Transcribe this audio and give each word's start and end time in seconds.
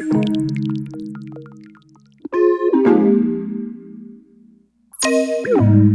Thank 0.00 0.14
you. 5.46 5.89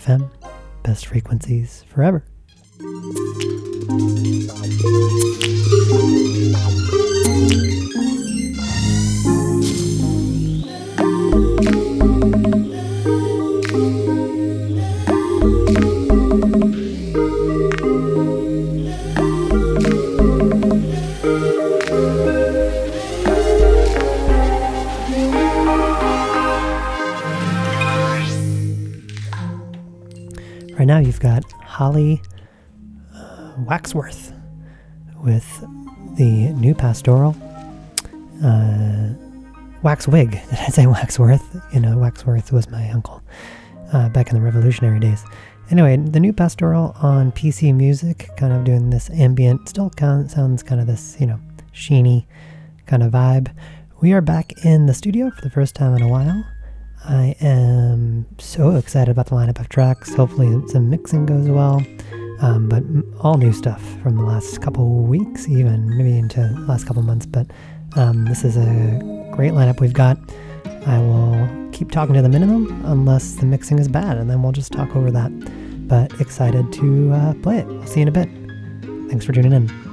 BFF.FM. 0.00 0.30
Best 0.82 1.06
frequencies 1.06 1.84
forever. 1.88 2.24
Now, 30.90 30.98
you've 30.98 31.20
got 31.20 31.44
Holly 31.52 32.20
uh, 33.14 33.52
Waxworth 33.58 34.32
with 35.22 35.46
the 36.16 36.52
new 36.54 36.74
pastoral. 36.74 37.36
Uh, 38.44 39.14
Waxwig. 39.84 40.32
Did 40.50 40.58
I 40.58 40.66
say 40.66 40.88
Waxworth? 40.88 41.62
You 41.72 41.78
know, 41.78 41.96
Waxworth 41.96 42.50
was 42.50 42.68
my 42.70 42.90
uncle 42.90 43.22
uh, 43.92 44.08
back 44.08 44.30
in 44.30 44.34
the 44.34 44.40
revolutionary 44.40 44.98
days. 44.98 45.24
Anyway, 45.70 45.96
the 45.96 46.18
new 46.18 46.32
pastoral 46.32 46.96
on 47.00 47.30
PC 47.30 47.72
Music, 47.72 48.28
kind 48.36 48.52
of 48.52 48.64
doing 48.64 48.90
this 48.90 49.10
ambient, 49.10 49.68
still 49.68 49.90
kind 49.90 50.24
of 50.24 50.30
sounds 50.32 50.64
kind 50.64 50.80
of 50.80 50.88
this, 50.88 51.16
you 51.20 51.26
know, 51.26 51.38
sheeny 51.72 52.26
kind 52.86 53.04
of 53.04 53.12
vibe. 53.12 53.54
We 54.00 54.12
are 54.12 54.20
back 54.20 54.64
in 54.64 54.86
the 54.86 54.94
studio 54.94 55.30
for 55.30 55.42
the 55.42 55.50
first 55.50 55.76
time 55.76 55.94
in 55.94 56.02
a 56.02 56.08
while. 56.08 56.44
I 57.04 57.34
am 57.40 58.26
so 58.38 58.76
excited 58.76 59.10
about 59.10 59.26
the 59.26 59.34
lineup 59.34 59.58
of 59.58 59.68
tracks. 59.68 60.14
Hopefully, 60.14 60.66
some 60.68 60.90
mixing 60.90 61.26
goes 61.26 61.48
well. 61.48 61.82
Um, 62.40 62.68
but 62.68 62.82
all 63.22 63.36
new 63.36 63.52
stuff 63.52 63.82
from 64.02 64.16
the 64.16 64.22
last 64.22 64.62
couple 64.62 65.02
weeks, 65.02 65.46
even 65.48 65.96
maybe 65.96 66.16
into 66.16 66.40
the 66.40 66.60
last 66.60 66.86
couple 66.86 67.02
months. 67.02 67.26
But 67.26 67.46
um, 67.96 68.24
this 68.24 68.44
is 68.44 68.56
a 68.56 69.30
great 69.32 69.52
lineup 69.52 69.80
we've 69.80 69.92
got. 69.92 70.18
I 70.86 70.98
will 70.98 71.70
keep 71.72 71.90
talking 71.90 72.14
to 72.14 72.22
the 72.22 72.28
minimum 72.28 72.84
unless 72.86 73.34
the 73.34 73.46
mixing 73.46 73.78
is 73.78 73.88
bad, 73.88 74.16
and 74.16 74.30
then 74.30 74.42
we'll 74.42 74.52
just 74.52 74.72
talk 74.72 74.94
over 74.96 75.10
that. 75.10 75.30
But 75.88 76.18
excited 76.20 76.72
to 76.74 77.12
uh, 77.12 77.34
play 77.42 77.58
it. 77.58 77.66
I'll 77.66 77.86
see 77.86 78.00
you 78.00 78.02
in 78.02 78.08
a 78.08 78.12
bit. 78.12 78.28
Thanks 79.10 79.24
for 79.26 79.32
tuning 79.32 79.52
in. 79.52 79.89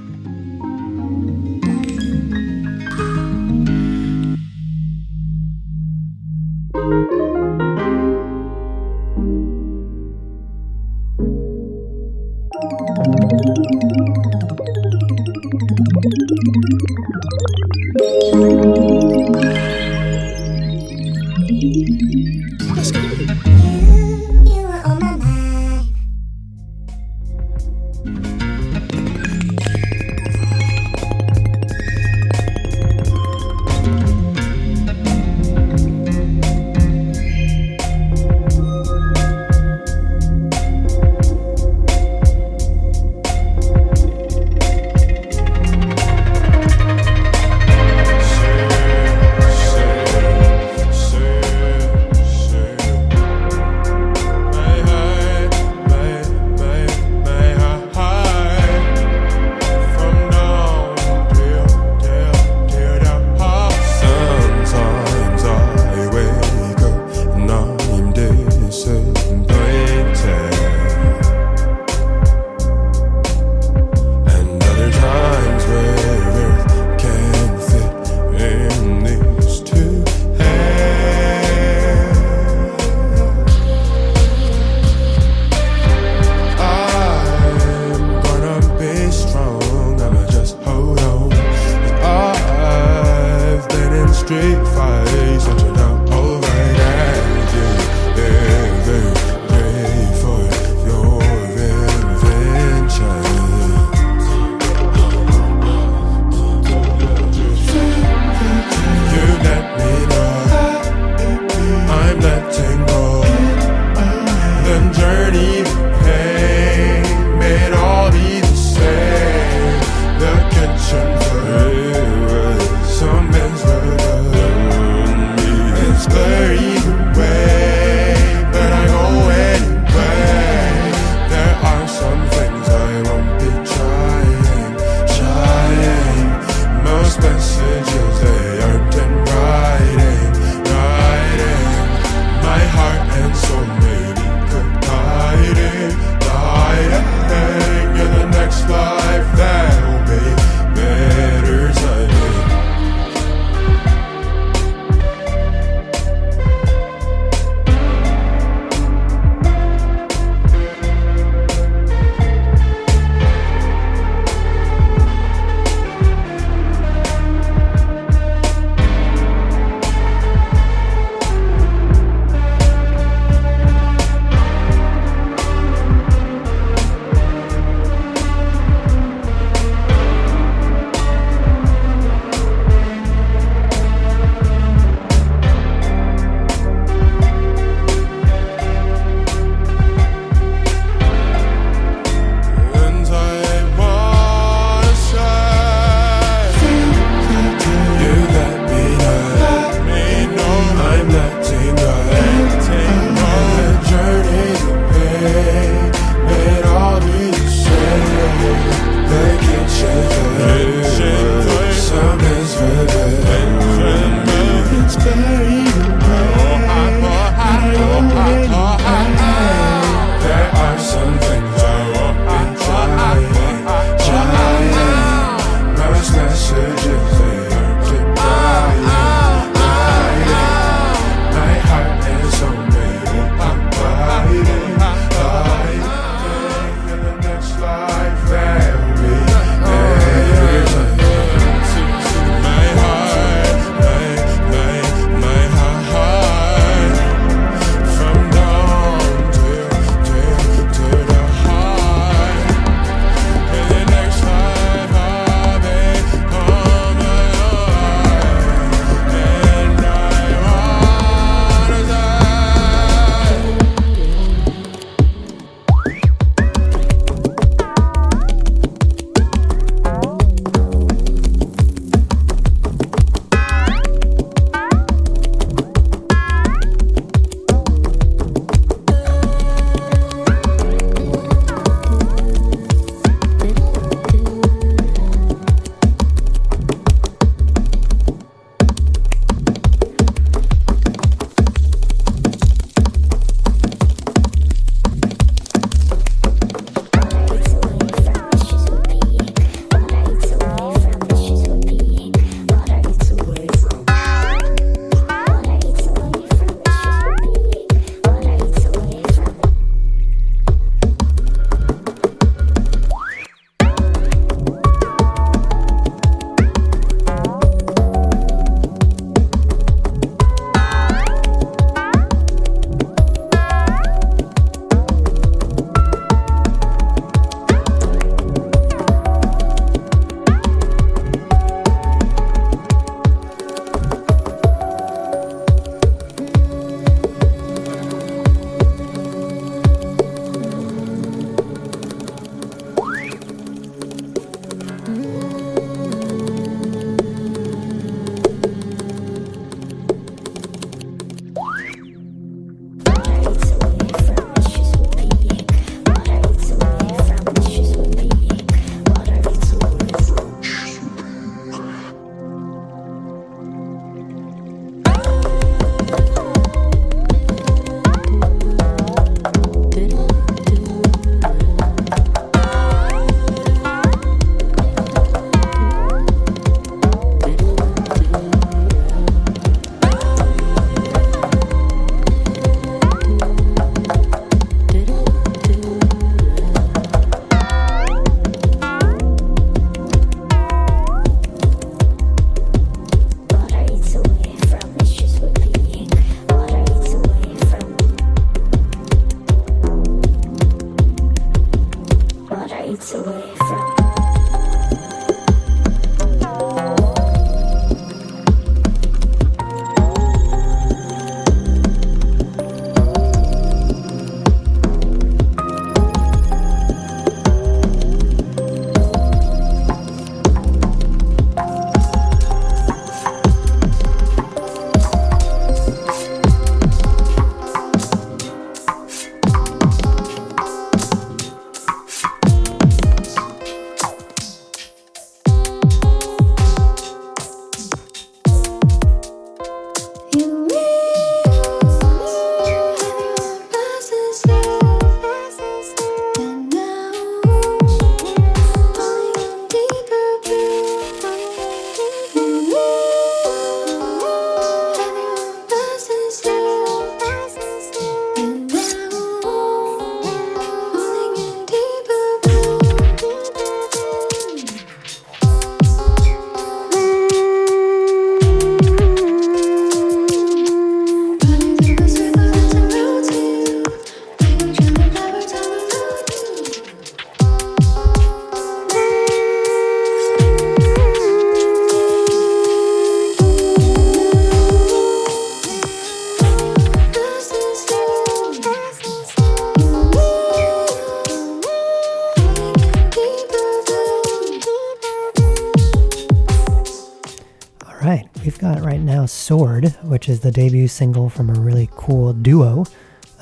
Which 499.65 500.09
is 500.09 500.19
the 500.19 500.31
debut 500.31 500.67
single 500.67 501.09
from 501.09 501.29
a 501.29 501.39
really 501.39 501.69
cool 501.71 502.13
duo 502.13 502.65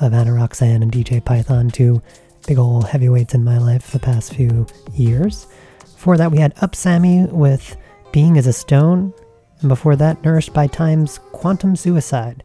of 0.00 0.12
Ana 0.12 0.32
Roxanne 0.34 0.82
and 0.82 0.92
DJ 0.92 1.24
Python, 1.24 1.70
two 1.70 2.02
big 2.46 2.58
ol' 2.58 2.82
heavyweights 2.82 3.34
in 3.34 3.44
my 3.44 3.58
life 3.58 3.90
the 3.90 3.98
past 3.98 4.34
few 4.34 4.66
years. 4.94 5.46
Before 5.80 6.16
that, 6.16 6.30
we 6.30 6.38
had 6.38 6.54
upsammy 6.56 7.30
with 7.32 7.76
Being 8.12 8.38
as 8.38 8.46
a 8.46 8.52
Stone, 8.52 9.12
and 9.60 9.68
before 9.68 9.96
that, 9.96 10.22
Nourished 10.22 10.52
by 10.52 10.66
Time's 10.66 11.18
Quantum 11.32 11.74
Suicide. 11.74 12.44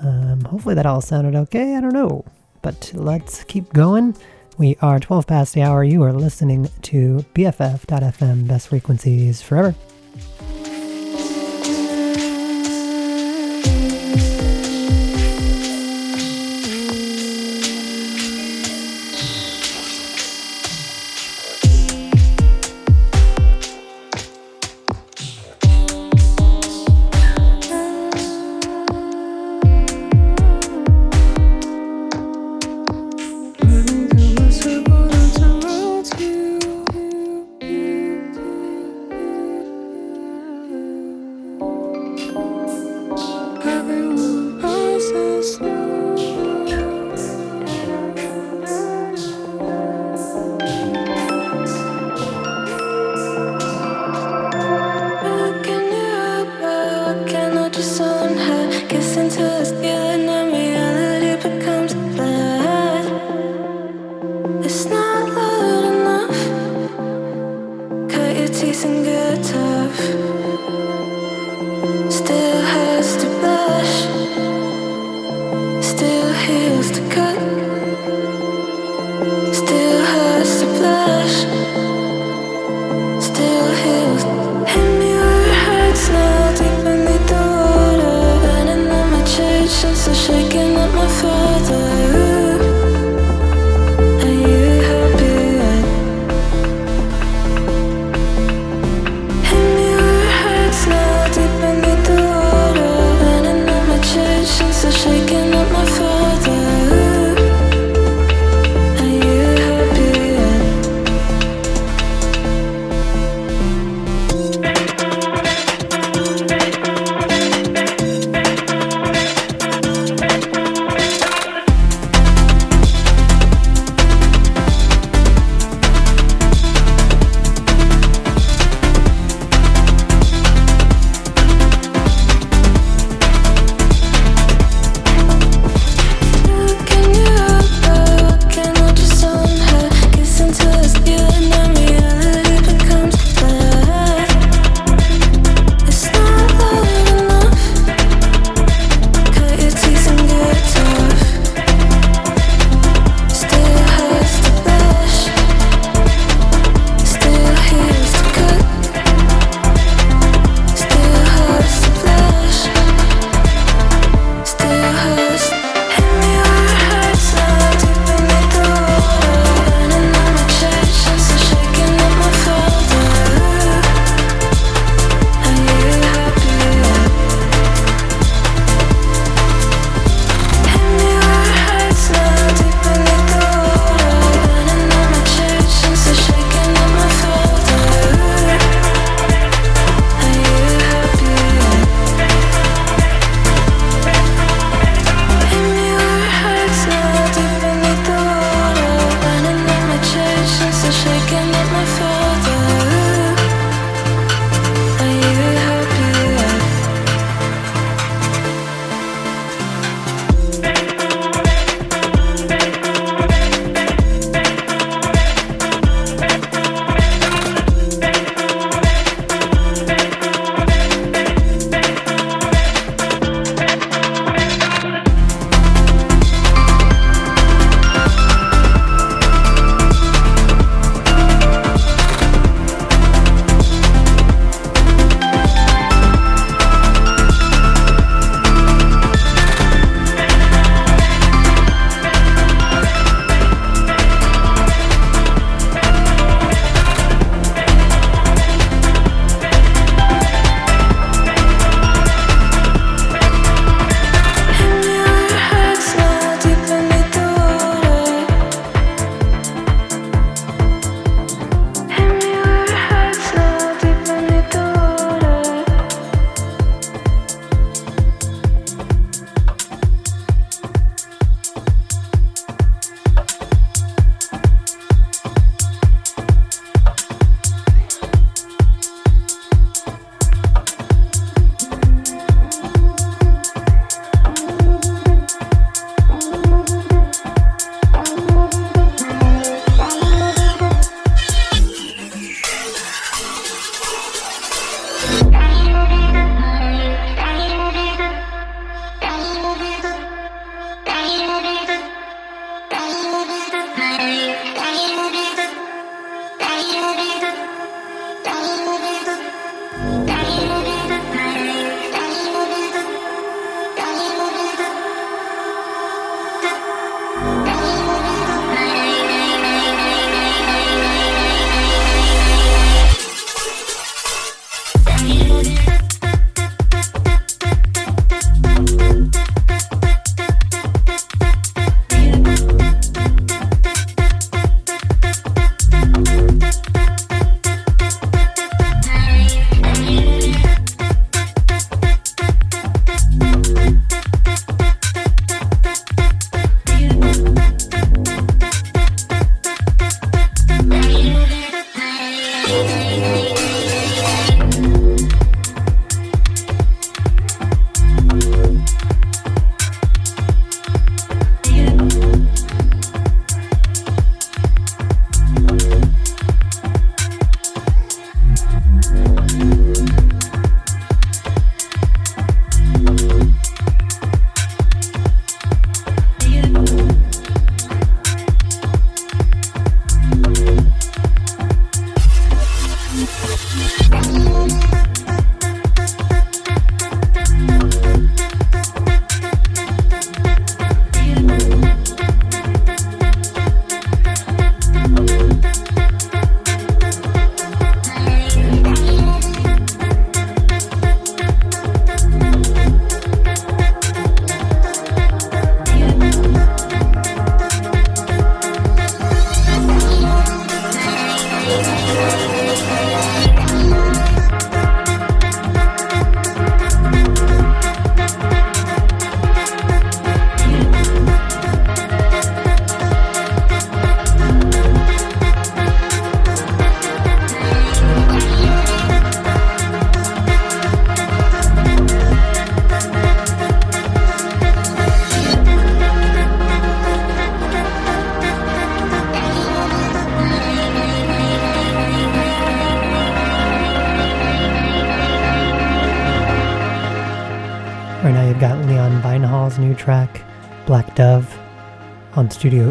Um, 0.00 0.40
hopefully 0.42 0.74
that 0.76 0.86
all 0.86 1.00
sounded 1.00 1.34
okay, 1.34 1.76
I 1.76 1.80
don't 1.80 1.92
know. 1.92 2.24
But 2.62 2.92
let's 2.94 3.44
keep 3.44 3.72
going. 3.72 4.16
We 4.56 4.76
are 4.82 5.00
12 5.00 5.26
past 5.26 5.54
the 5.54 5.62
hour. 5.62 5.82
You 5.82 6.02
are 6.02 6.12
listening 6.12 6.68
to 6.82 7.24
BFF.FM, 7.34 8.46
best 8.46 8.68
frequencies 8.68 9.42
forever. 9.42 9.74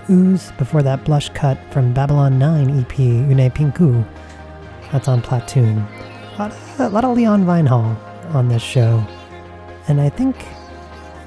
Ooze. 0.10 0.52
Before 0.58 0.82
that, 0.82 1.04
Blush 1.04 1.30
Cut 1.30 1.58
from 1.72 1.94
Babylon 1.94 2.40
9 2.40 2.80
EP, 2.80 2.92
Yune 2.94 3.54
Pinku. 3.54 4.06
That's 4.92 5.08
on 5.08 5.22
Platoon. 5.22 5.78
A 5.78 6.36
lot, 6.40 6.56
a 6.80 6.90
lot 6.90 7.06
of 7.06 7.16
Leon 7.16 7.46
Vynehall 7.46 7.96
on 8.34 8.48
this 8.48 8.64
show. 8.64 9.06
And 9.88 10.02
I 10.02 10.10
think 10.10 10.36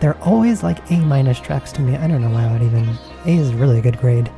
they're 0.01 0.19
always 0.23 0.63
like 0.63 0.91
A 0.91 0.99
minus 0.99 1.39
tracks 1.39 1.71
to 1.73 1.81
me. 1.81 1.97
I 1.97 2.09
don't 2.09 2.21
know 2.21 2.31
why 2.31 2.45
I 2.45 2.53
would 2.53 2.63
even. 2.63 2.99
A 3.25 3.37
is 3.37 3.55
really 3.55 3.79
a 3.79 3.83
good 3.83 3.99
grade. 3.99 4.29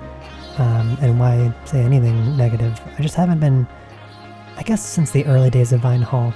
Um, 0.59 0.97
and 1.01 1.19
why 1.19 1.53
say 1.65 1.81
anything 1.81 2.37
negative? 2.37 2.81
I 2.99 3.03
just 3.03 3.15
haven't 3.15 3.41
been. 3.41 3.67
I 4.57 4.63
guess 4.63 4.85
since 4.85 5.11
the 5.11 5.25
early 5.27 5.51
days 5.51 5.73
of 5.73 5.81
Vynehall, 5.81 6.33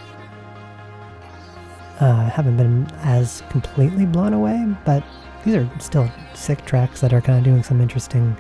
uh, 2.01 2.29
haven't 2.31 2.57
been 2.57 2.91
as 3.03 3.43
completely 3.49 4.07
blown 4.07 4.33
away, 4.33 4.67
but 4.85 5.05
these 5.45 5.55
are 5.55 5.69
still 5.79 6.11
sick 6.39 6.65
tracks 6.65 7.01
that 7.01 7.13
are 7.13 7.21
kind 7.21 7.39
of 7.39 7.45
doing 7.45 7.63
some 7.63 7.81
interesting 7.81 8.37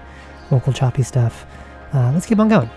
vocal 0.50 0.72
choppy 0.72 1.02
stuff. 1.02 1.46
Uh, 1.92 2.10
let's 2.12 2.26
keep 2.26 2.38
on 2.38 2.48
going. 2.48 2.70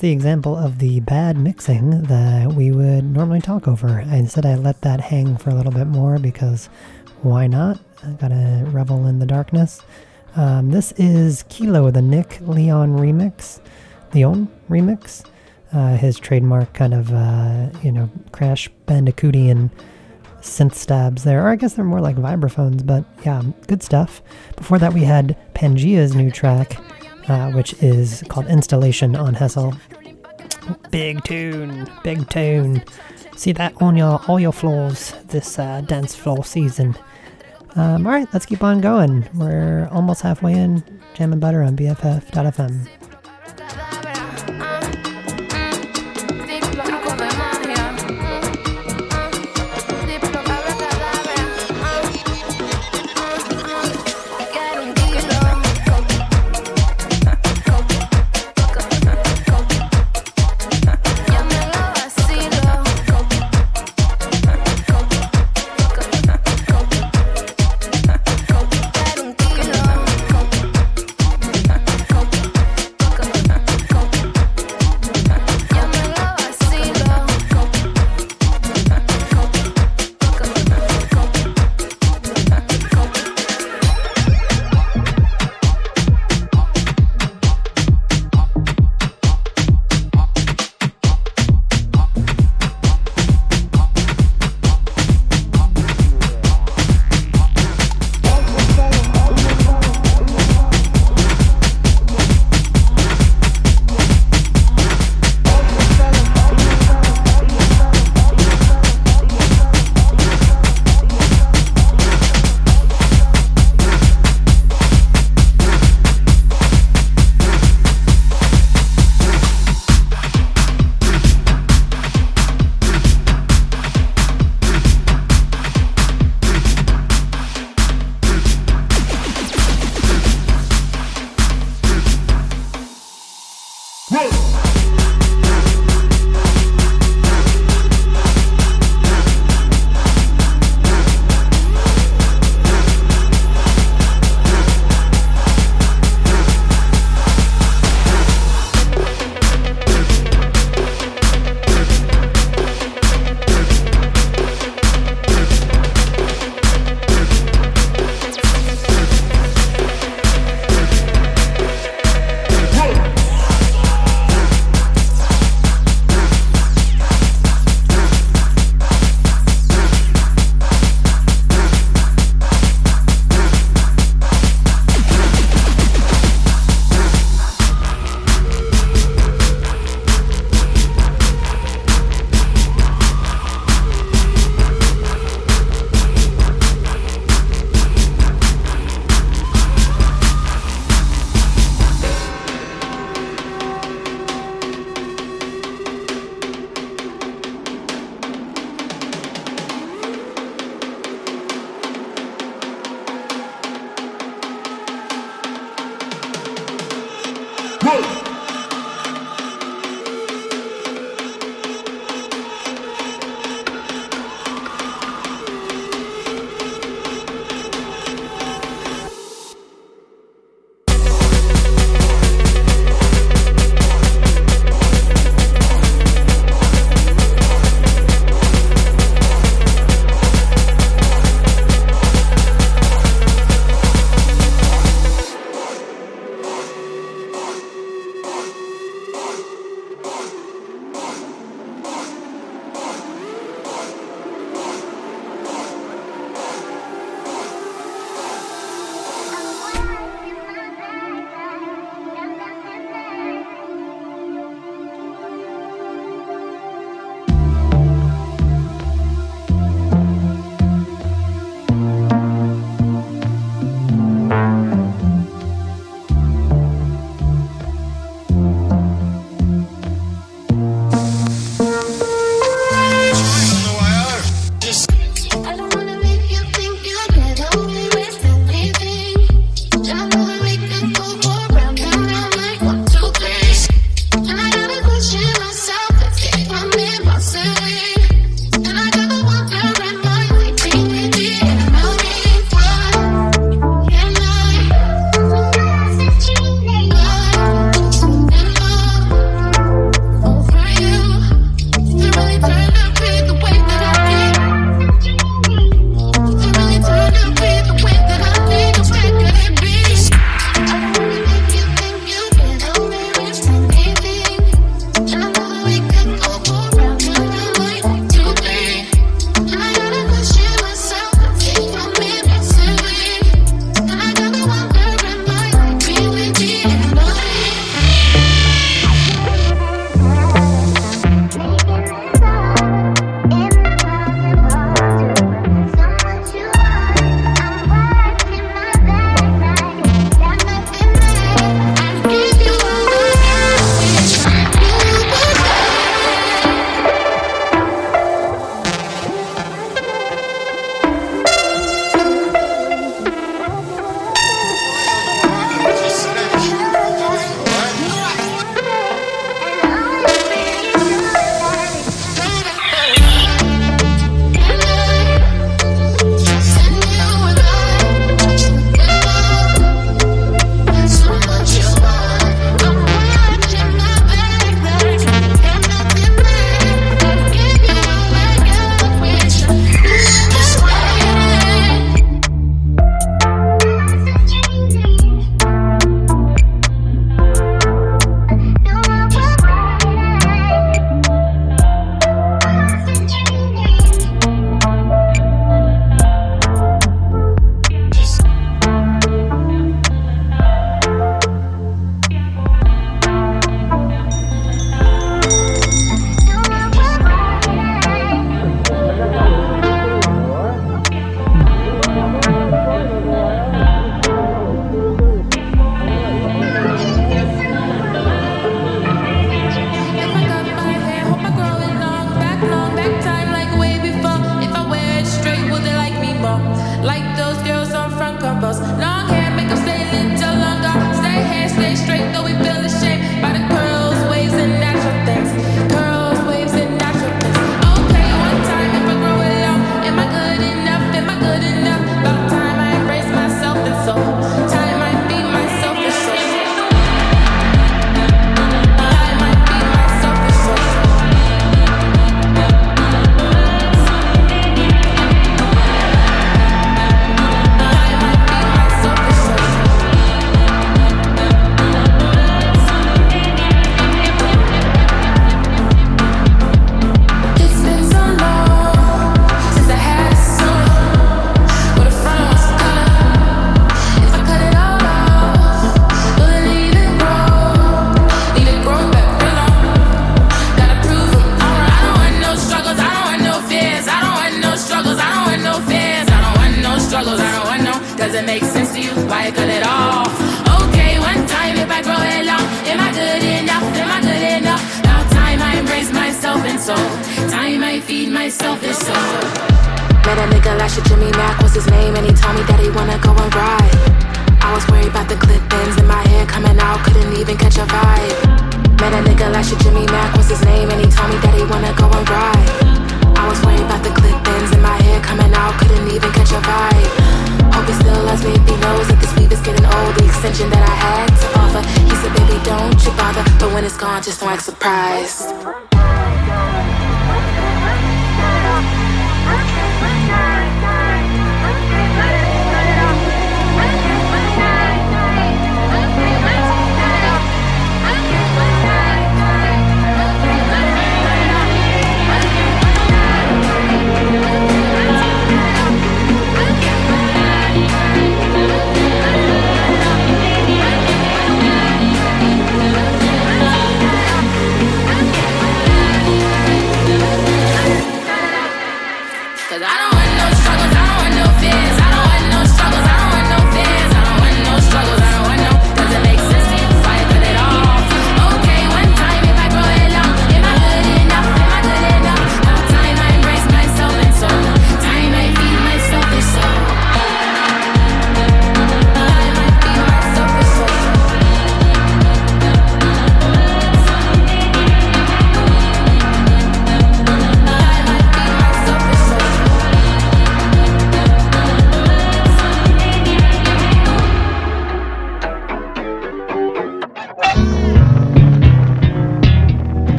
The 0.00 0.10
example 0.10 0.56
of 0.56 0.78
the 0.78 1.00
bad 1.00 1.36
mixing 1.36 2.04
that 2.04 2.54
we 2.54 2.70
would 2.70 3.04
normally 3.04 3.42
talk 3.42 3.68
over. 3.68 3.98
Instead, 3.98 4.46
I 4.46 4.54
let 4.54 4.80
that 4.80 4.98
hang 4.98 5.36
for 5.36 5.50
a 5.50 5.54
little 5.54 5.72
bit 5.72 5.88
more 5.88 6.18
because 6.18 6.70
why 7.20 7.46
not? 7.46 7.78
I 8.02 8.12
gotta 8.12 8.64
revel 8.68 9.06
in 9.06 9.18
the 9.18 9.26
darkness. 9.26 9.82
Um, 10.36 10.70
this 10.70 10.92
is 10.92 11.44
Kilo, 11.50 11.90
the 11.90 12.00
Nick 12.00 12.38
Leon 12.40 12.96
remix, 12.96 13.60
Leon 14.14 14.48
remix. 14.70 15.22
Uh, 15.70 15.96
his 15.98 16.18
trademark 16.18 16.72
kind 16.72 16.94
of, 16.94 17.12
uh, 17.12 17.68
you 17.82 17.92
know, 17.92 18.08
Crash 18.32 18.70
Bandicootian 18.88 19.70
synth 20.40 20.74
stabs 20.74 21.24
there, 21.24 21.44
or 21.44 21.48
I 21.50 21.56
guess 21.56 21.74
they're 21.74 21.84
more 21.84 22.00
like 22.00 22.16
vibraphones, 22.16 22.84
but 22.86 23.04
yeah, 23.26 23.42
good 23.66 23.82
stuff. 23.82 24.22
Before 24.56 24.78
that, 24.78 24.94
we 24.94 25.02
had 25.02 25.36
Pangaea's 25.54 26.14
new 26.14 26.30
track, 26.30 26.78
uh, 27.30 27.52
which 27.52 27.72
is 27.82 28.24
called 28.28 28.46
Installation 28.46 29.14
on 29.14 29.34
Hessle. 29.34 29.78
Big 30.90 31.22
tune, 31.24 31.88
big 32.02 32.28
tune. 32.28 32.82
See 33.36 33.52
that 33.52 33.72
on 33.80 33.96
your 33.96 34.20
all 34.26 34.40
your 34.40 34.52
floors 34.52 35.14
this 35.28 35.58
uh, 35.58 35.80
dance 35.82 36.14
floor 36.14 36.44
season. 36.44 36.96
Um, 37.76 38.04
all 38.06 38.12
right, 38.12 38.28
let's 38.32 38.46
keep 38.46 38.64
on 38.64 38.80
going. 38.80 39.28
We're 39.34 39.88
almost 39.92 40.22
halfway 40.22 40.54
in. 40.54 40.82
Jam 41.14 41.32
and 41.32 41.40
butter 41.40 41.62
on 41.62 41.76
BFF.fm. 41.76 42.99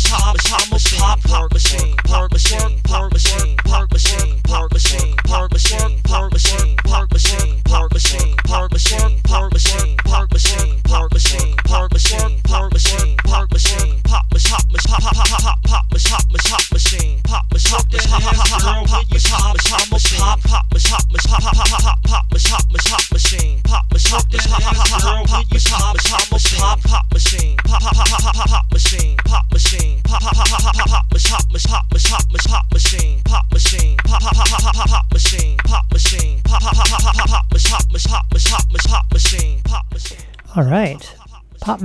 machine, 0.00 0.18
pop, 0.18 0.36
pop 0.38 0.70
machine, 0.70 0.98
pop, 0.98 1.20
pop 1.22 1.52
machine. 1.52 1.99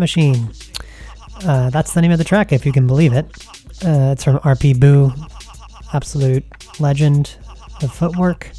Machine. 0.05 0.51
Uh, 1.45 1.71
that's 1.71 1.95
the 1.95 2.01
name 2.03 2.11
of 2.11 2.19
the 2.19 2.23
track, 2.23 2.51
if 2.51 2.63
you 2.63 2.71
can 2.71 2.85
believe 2.85 3.11
it. 3.11 3.25
Uh, 3.83 4.13
it's 4.13 4.23
from 4.23 4.37
RP 4.37 4.79
Boo, 4.79 5.11
absolute 5.93 6.45
legend 6.79 7.37
of 7.81 7.91
footwork. 7.91 8.51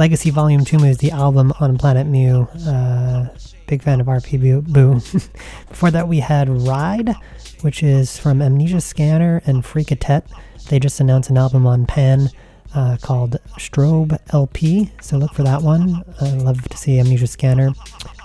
Legacy 0.00 0.30
Volume 0.30 0.64
2 0.64 0.78
is 0.78 0.98
the 0.98 1.12
album 1.12 1.52
on 1.60 1.78
Planet 1.78 2.08
Mu. 2.08 2.42
Uh, 2.68 3.28
big 3.68 3.84
fan 3.84 4.00
of 4.00 4.08
RP 4.08 4.40
Boo. 4.40 4.62
Boo. 4.62 4.94
Before 5.68 5.92
that, 5.92 6.08
we 6.08 6.18
had 6.18 6.48
Ride, 6.48 7.14
which 7.60 7.84
is 7.84 8.18
from 8.18 8.42
Amnesia 8.42 8.80
Scanner 8.80 9.42
and 9.46 9.62
Freeka 9.62 9.96
Tet. 9.96 10.26
They 10.70 10.80
just 10.80 10.98
announced 10.98 11.30
an 11.30 11.38
album 11.38 11.68
on 11.68 11.86
Pan 11.86 12.30
uh, 12.74 12.96
called 13.00 13.36
Strobe 13.58 14.18
LP, 14.32 14.90
so 15.00 15.18
look 15.18 15.34
for 15.34 15.42
that 15.42 15.62
one. 15.62 16.02
I 16.20 16.30
love 16.32 16.68
to 16.68 16.76
see 16.76 16.98
Amnesia 16.98 17.26
Scanner 17.26 17.70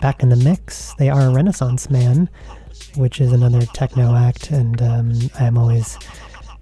back 0.01 0.21
in 0.21 0.29
the 0.29 0.35
mix. 0.35 0.93
They 0.95 1.09
are 1.09 1.21
a 1.21 1.33
Renaissance 1.33 1.89
Man, 1.89 2.29
which 2.97 3.21
is 3.21 3.31
another 3.31 3.61
techno 3.67 4.15
act, 4.15 4.51
and 4.51 4.81
um, 4.81 5.13
I 5.39 5.45
am 5.45 5.57
always 5.57 5.97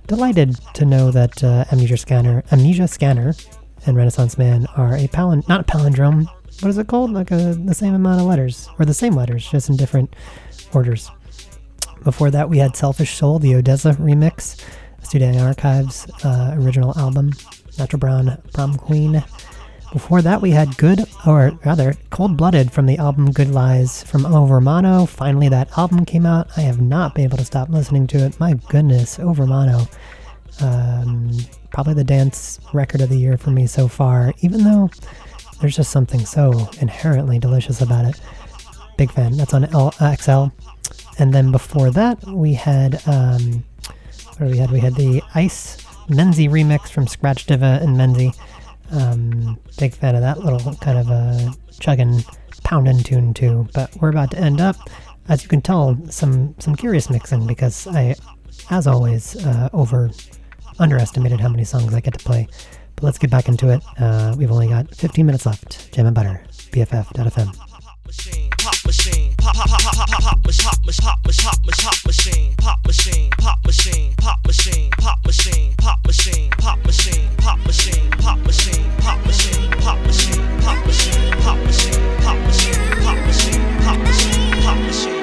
delighted 0.07 0.55
to 0.73 0.85
know 0.85 1.11
that 1.11 1.43
uh, 1.43 1.65
Amnesia 1.71 1.97
Scanner, 1.97 2.43
Amnesia 2.51 2.87
Scanner, 2.87 3.33
and 3.85 3.97
Renaissance 3.97 4.37
Man 4.37 4.65
are 4.75 4.95
a 4.95 5.07
palin 5.07 5.43
not 5.47 5.61
a 5.61 5.63
palindrome. 5.63 6.27
What 6.61 6.69
is 6.69 6.77
it 6.77 6.87
called? 6.87 7.11
Like 7.11 7.31
a, 7.31 7.53
the 7.53 7.73
same 7.73 7.93
amount 7.93 8.21
of 8.21 8.27
letters, 8.27 8.69
or 8.79 8.85
the 8.85 8.93
same 8.93 9.13
letters, 9.13 9.49
just 9.49 9.69
in 9.69 9.75
different 9.75 10.15
orders. 10.73 11.11
Before 12.03 12.31
that, 12.31 12.49
we 12.49 12.57
had 12.57 12.75
Selfish 12.75 13.15
Soul, 13.15 13.39
the 13.39 13.53
OSESZA 13.53 13.95
remix, 13.95 14.61
Sudan 15.03 15.37
Archives 15.37 16.05
uh, 16.23 16.55
original 16.57 16.97
album, 16.97 17.31
Natural 17.77 17.99
Brown 17.99 18.41
Prom 18.53 18.75
Queen. 18.77 19.23
Before 19.93 20.23
that, 20.23 20.41
we 20.41 20.49
had 20.49 20.75
Good, 20.77 21.05
or 21.27 21.51
rather, 21.63 21.93
Cold 22.09 22.35
Blooded 22.35 22.71
from 22.71 22.87
the 22.87 22.97
album 22.97 23.31
Good 23.31 23.51
Lies 23.51 24.01
from 24.01 24.23
Overmono. 24.23 25.07
Finally, 25.07 25.49
that 25.49 25.77
album 25.77 26.03
came 26.03 26.25
out. 26.25 26.49
I 26.57 26.61
have 26.61 26.81
not 26.81 27.13
been 27.13 27.25
able 27.25 27.37
to 27.37 27.45
stop 27.45 27.69
listening 27.69 28.07
to 28.07 28.17
it. 28.25 28.39
My 28.39 28.53
goodness, 28.69 29.19
Overmono. 29.19 29.87
Um, 30.61 31.31
probably 31.71 31.93
the 31.93 32.03
dance 32.03 32.59
record 32.73 33.01
of 33.01 33.09
the 33.09 33.17
year 33.17 33.37
for 33.37 33.51
me 33.51 33.67
so 33.67 33.87
far, 33.87 34.33
even 34.41 34.63
though 34.63 34.89
there's 35.61 35.75
just 35.75 35.91
something 35.91 36.25
so 36.25 36.67
inherently 36.81 37.37
delicious 37.37 37.79
about 37.79 38.05
it. 38.05 38.19
Big 38.97 39.11
fan. 39.11 39.37
That's 39.37 39.53
on 39.53 39.65
L- 39.65 39.93
uh, 39.99 40.15
XL. 40.15 40.45
And 41.19 41.31
then 41.31 41.51
before 41.51 41.91
that, 41.91 42.23
we 42.25 42.53
had 42.53 42.99
um, 43.07 43.63
what 44.37 44.49
we 44.49 44.57
had? 44.57 44.71
We 44.71 44.79
had 44.79 44.95
the 44.95 45.21
Ice 45.35 45.77
Menzi 46.07 46.49
remix 46.49 46.89
from 46.89 47.05
Scratcha 47.05 47.55
DVA 47.55 47.83
and 47.83 47.95
Menzi. 47.95 48.35
Um, 48.93 49.59
big 49.77 49.93
fan 49.93 50.15
of 50.15 50.21
that 50.21 50.39
little 50.39 50.75
kind 50.75 50.97
of 50.99 51.09
a 51.09 51.53
chugging, 51.79 52.23
pounding 52.63 52.99
tune 52.99 53.33
too. 53.33 53.67
But 53.73 53.95
we're 53.97 54.09
about 54.09 54.31
to 54.31 54.37
end 54.37 54.61
up, 54.61 54.75
as 55.29 55.43
you 55.43 55.49
can 55.49 55.61
tell, 55.61 55.97
some 56.09 56.55
some 56.59 56.75
curious 56.75 57.09
mixing 57.09 57.47
because 57.47 57.87
I, 57.87 58.15
as 58.69 58.87
always, 58.87 59.35
uh, 59.45 59.69
over 59.73 60.11
underestimated 60.79 61.39
how 61.39 61.49
many 61.49 61.63
songs 61.63 61.93
I 61.93 61.99
get 62.01 62.13
to 62.17 62.23
play. 62.23 62.47
But 62.95 63.03
let's 63.03 63.17
get 63.17 63.31
back 63.31 63.47
into 63.47 63.69
it. 63.69 63.81
Uh, 63.99 64.35
we've 64.37 64.51
only 64.51 64.67
got 64.67 64.93
15 64.95 65.25
minutes 65.25 65.45
left. 65.45 65.91
Jam 65.91 66.05
and 66.05 66.15
Butter, 66.15 66.43
BFF.fm. 66.71 67.57
machine, 68.05 68.49
pop 68.59 68.75
machine, 68.85 69.33
pop 69.37 69.55
pop 69.55 69.69
pop 69.69 69.81
pop 70.23 70.41
pop 70.41 70.57
pop 70.63 70.77
mach- 70.85 71.01
pop 71.01 71.19
pop 71.21 71.59
pop 71.81 72.05
machine, 72.05 72.55
pop 72.57 72.79
machine, 72.87 73.29
pop 73.37 73.59
machine, 73.65 74.13
pop 74.17 74.39
machine, 74.47 74.89
pop 74.97 75.19
machine, 75.25 75.71
pop 75.77 75.99
machine, 76.05 76.49
pop 76.57 76.79
machine, 76.85 77.29
pop 77.37 77.59
machine, 77.65 78.09
pop 78.11 78.39
machine, 78.45 78.89
pop 78.99 79.19
machine, 79.25 79.69
pop 79.81 79.99
machine, 80.05 80.51
pop 80.61 80.77
machine, 80.85 81.31
pop 81.41 81.57
machine, 81.65 82.01
pop 82.21 82.37
machine, 82.39 82.73
pop 83.03 83.17
machine, 83.27 83.61
pop 83.83 83.97
machine, 83.99 84.63
pop 84.63 84.77
machine. 84.79 85.22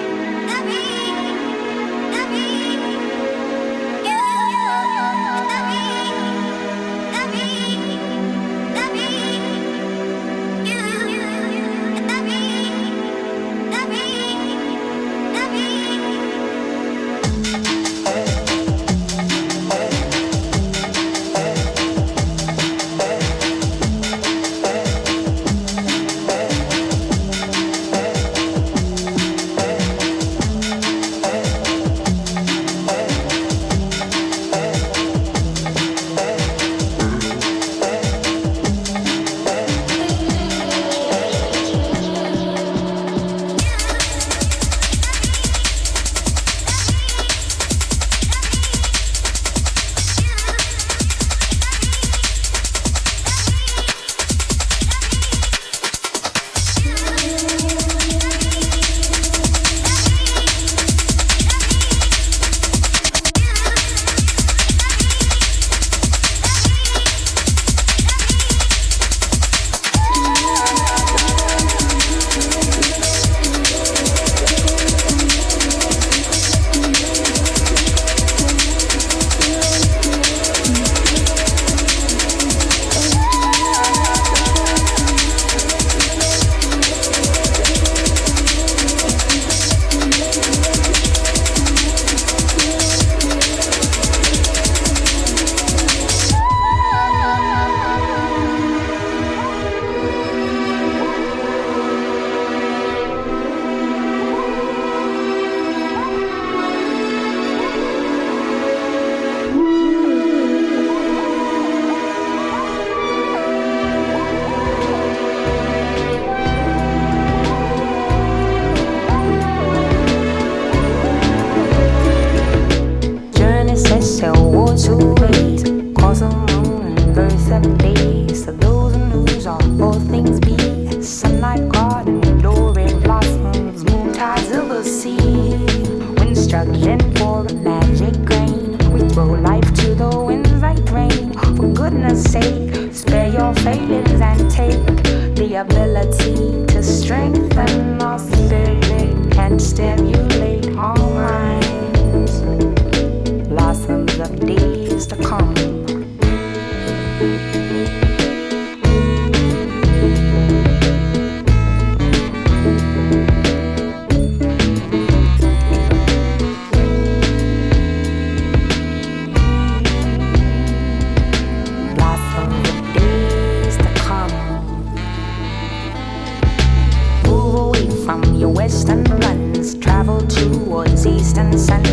west 178.70 178.88
and 178.88 179.10
runs, 179.24 179.74
travel 179.78 180.20
towards 180.28 181.04
east 181.04 181.38
and 181.38 181.58
central. 181.58 181.89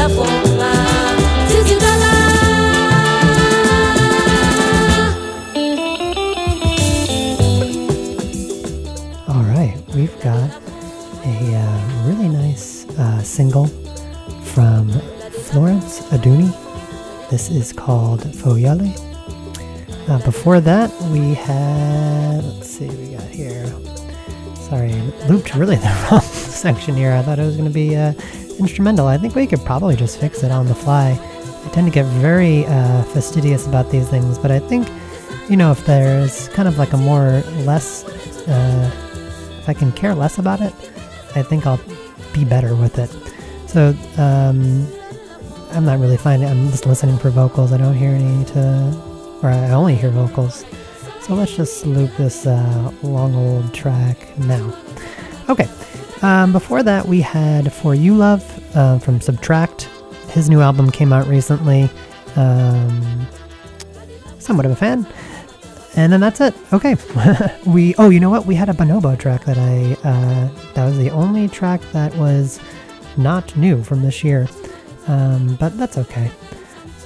All 0.00 0.06
right, 9.44 9.76
we've 9.94 10.18
got 10.22 10.50
a 11.22 11.54
uh, 11.54 12.06
really 12.06 12.30
nice 12.30 12.88
uh, 12.98 13.22
single 13.22 13.66
from 14.54 14.88
Florence 15.50 16.00
Adooni. 16.12 16.50
This 17.28 17.50
is 17.50 17.70
called 17.70 18.22
Foyale. 18.22 18.96
Uh, 20.08 20.24
before 20.24 20.60
that, 20.62 20.90
we 21.10 21.34
had, 21.34 22.42
let's 22.42 22.70
see, 22.70 22.88
we 22.88 23.16
got 23.16 23.28
here. 23.28 23.66
Sorry, 24.54 24.94
looped 25.28 25.54
really 25.54 25.76
the 25.86 26.08
wrong 26.10 26.22
section 26.22 26.94
here. 26.94 27.12
I 27.12 27.20
thought 27.20 27.38
it 27.38 27.44
was 27.44 27.56
going 27.56 27.68
to 27.68 27.74
be 27.74 27.96
uh, 27.96 28.14
instrumental. 28.60 29.08
I 29.08 29.18
think 29.18 29.34
we 29.34 29.46
could 29.46 29.64
probably 29.64 29.96
just 29.96 30.20
fix 30.20 30.44
it 30.44 30.52
on 30.52 30.66
the 30.66 30.74
fly. 30.74 31.18
I 31.64 31.68
tend 31.70 31.86
to 31.88 31.92
get 31.92 32.06
very 32.06 32.66
uh, 32.66 33.02
fastidious 33.04 33.66
about 33.66 33.90
these 33.90 34.08
things, 34.08 34.38
but 34.38 34.50
I 34.52 34.60
think, 34.60 34.88
you 35.48 35.56
know, 35.56 35.72
if 35.72 35.84
there's 35.86 36.48
kind 36.50 36.68
of 36.68 36.78
like 36.78 36.92
a 36.92 36.96
more 36.96 37.42
less, 37.64 38.04
uh, 38.46 38.90
if 39.58 39.68
I 39.68 39.74
can 39.74 39.90
care 39.92 40.14
less 40.14 40.38
about 40.38 40.60
it, 40.60 40.72
I 41.34 41.42
think 41.42 41.66
I'll 41.66 41.80
be 42.32 42.44
better 42.44 42.76
with 42.76 42.98
it. 42.98 43.10
So, 43.68 43.94
um, 44.16 44.86
I'm 45.72 45.84
not 45.84 45.98
really 45.98 46.16
finding, 46.16 46.48
I'm 46.48 46.70
just 46.70 46.86
listening 46.86 47.18
for 47.18 47.30
vocals. 47.30 47.72
I 47.72 47.78
don't 47.78 47.94
hear 47.94 48.10
any 48.10 48.44
to, 48.46 49.38
or 49.42 49.50
I 49.50 49.70
only 49.70 49.94
hear 49.94 50.10
vocals. 50.10 50.64
So 51.22 51.34
let's 51.34 51.54
just 51.56 51.86
loop 51.86 52.10
this 52.16 52.46
uh, 52.46 52.92
long 53.02 53.34
old 53.34 53.72
track 53.72 54.36
now. 54.38 54.76
Okay. 55.48 55.68
Um, 56.22 56.52
before 56.52 56.82
that, 56.82 57.06
we 57.06 57.20
had 57.20 57.72
For 57.72 57.94
You 57.94 58.14
Love 58.14 58.42
uh, 58.76 58.98
from 58.98 59.20
SBTRKT. 59.20 59.84
His 60.30 60.48
new 60.48 60.60
album 60.60 60.90
came 60.90 61.12
out 61.12 61.26
recently. 61.26 61.88
Um, 62.36 63.26
somewhat 64.38 64.66
of 64.66 64.72
a 64.72 64.76
fan. 64.76 65.06
And 65.96 66.12
then 66.12 66.20
that's 66.20 66.40
it. 66.40 66.54
Okay. 66.72 66.96
we 67.66 67.94
oh, 67.96 68.10
you 68.10 68.20
know 68.20 68.30
what? 68.30 68.46
We 68.46 68.54
had 68.54 68.68
a 68.68 68.72
Bonobo 68.72 69.18
track 69.18 69.44
that 69.44 69.58
I 69.58 69.96
uh, 70.08 70.48
that 70.74 70.84
was 70.84 70.96
the 70.98 71.10
only 71.10 71.48
track 71.48 71.80
that 71.92 72.14
was 72.16 72.60
not 73.16 73.56
new 73.56 73.82
from 73.82 74.02
this 74.02 74.22
year. 74.22 74.48
Um, 75.08 75.56
but 75.56 75.76
that's 75.76 75.98
okay. 75.98 76.30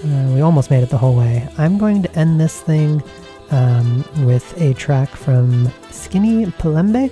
Uh, 0.04 0.32
we 0.34 0.42
almost 0.42 0.70
made 0.70 0.82
it 0.82 0.90
the 0.90 0.98
whole 0.98 1.16
way. 1.16 1.48
I'm 1.56 1.78
going 1.78 2.02
to 2.02 2.18
end 2.18 2.38
this 2.38 2.60
thing 2.60 3.02
um, 3.50 4.04
with 4.26 4.60
a 4.60 4.74
track 4.74 5.08
from 5.08 5.72
Skinny 5.90 6.46
Pelembe. 6.46 7.10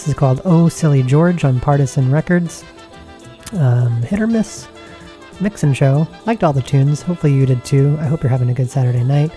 This 0.00 0.08
is 0.08 0.14
called 0.14 0.40
Oh 0.46 0.70
Silly 0.70 1.02
George 1.02 1.44
on 1.44 1.60
Partisan 1.60 2.10
Records. 2.10 2.64
Um, 3.52 4.00
hit 4.00 4.18
or 4.18 4.26
miss 4.26 4.66
mix 5.42 5.62
and 5.62 5.76
show. 5.76 6.08
Liked 6.24 6.42
all 6.42 6.54
the 6.54 6.62
tunes. 6.62 7.02
Hopefully 7.02 7.34
you 7.34 7.44
did 7.44 7.62
too. 7.66 7.98
I 8.00 8.04
hope 8.04 8.22
you're 8.22 8.30
having 8.30 8.48
a 8.48 8.54
good 8.54 8.70
Saturday 8.70 9.04
night. 9.04 9.30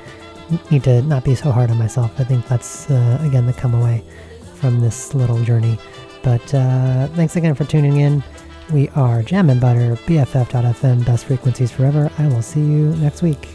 Need 0.71 0.85
to 0.85 1.01
not 1.01 1.25
be 1.25 1.35
so 1.35 1.51
hard 1.51 1.69
on 1.69 1.77
myself. 1.77 2.17
I 2.17 2.23
think 2.23 2.47
that's 2.47 2.89
uh, 2.89 3.17
again 3.23 3.45
the 3.45 3.51
come 3.51 3.73
away 3.73 4.05
from 4.55 4.79
this 4.79 5.13
little 5.13 5.43
journey. 5.43 5.77
But 6.21 6.53
uh, 6.53 7.07
thanks 7.07 7.35
again 7.35 7.55
for 7.55 7.65
tuning 7.65 7.97
in. 7.97 8.23
We 8.71 8.87
are 8.95 9.21
Jam 9.21 9.49
and 9.49 9.59
Butter, 9.59 9.97
BFF.FM, 10.05 11.05
best 11.05 11.25
frequencies 11.25 11.73
forever. 11.73 12.09
I 12.19 12.27
will 12.27 12.41
see 12.41 12.61
you 12.61 12.95
next 12.95 13.21
week. 13.21 13.49